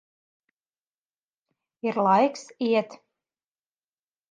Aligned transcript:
Ir 1.89 1.95
laiks 2.07 2.43
iet. 2.71 2.91